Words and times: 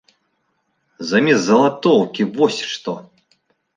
Замест 1.11 1.43
залатоўкі 1.47 2.21
вось 2.39 2.61
што! 2.75 2.93